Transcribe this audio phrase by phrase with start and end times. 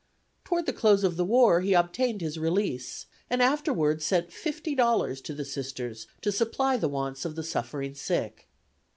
[0.43, 5.21] Toward the close of the war he obtained his release, and afterwards sent fifty dollars
[5.21, 8.49] to the Sisters to supply the wants of the suffering sick.